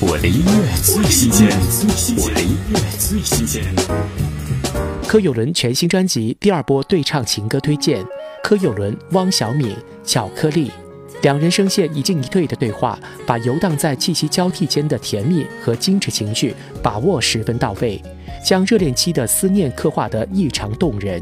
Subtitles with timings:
[0.00, 1.48] 我的音乐最新鲜，
[2.18, 3.64] 我的音乐最新鲜。
[5.08, 8.06] 柯有伦全新专辑第二波对唱情歌推荐，
[8.40, 9.70] 柯有伦、汪小敏
[10.04, 10.68] 《巧克力》，
[11.22, 18.00] 两人声线一进一退的对话，把游荡在气息交替间的甜蜜和矜持情绪把握十分到位，
[18.44, 21.20] 将热恋期的思念刻画得异常动人。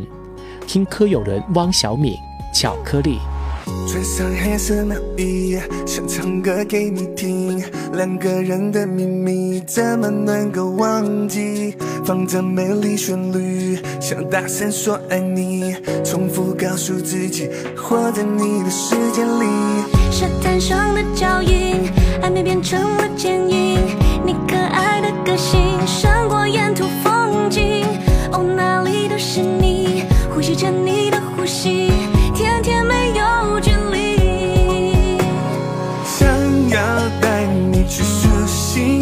[0.66, 2.12] 听柯有伦、汪小敏
[2.54, 3.14] 《巧克力》。
[3.88, 7.62] 穿上黑色毛衣，想唱歌给你听。
[7.92, 11.74] 两个人的秘密，怎么能够忘记？
[12.04, 19.46] 放着美丽旋律，想大声说爱你，重复告诉自己，活在你的世界里。
[20.10, 21.90] 沙滩上的脚印，
[22.22, 23.80] 暧昧变成了剪影。
[24.24, 27.84] 你可爱的个性，胜过沿途风景。
[28.32, 30.95] 哦，哪里都是你，呼吸着你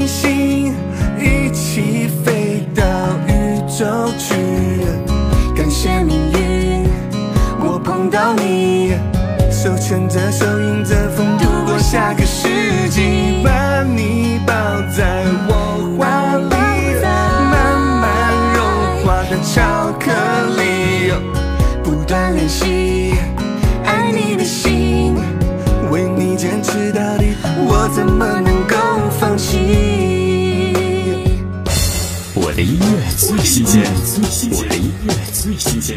[0.05, 0.07] 一
[1.51, 2.85] 起飞到
[8.35, 8.95] 你，
[9.51, 14.55] 手牵着手，迎着风，度过下个世纪，把你抱
[14.97, 15.53] 在我
[15.99, 16.55] 怀里，
[17.51, 18.63] 慢慢融
[19.05, 20.13] 化的巧克
[20.57, 21.13] 力，
[21.83, 23.17] 不断练习，
[23.85, 25.17] 爱你的心，
[25.91, 27.35] 为你坚持到底，
[27.67, 28.54] 我怎么能
[32.37, 33.81] 我的音乐最新鲜，
[34.51, 35.97] 我的音乐最新鲜。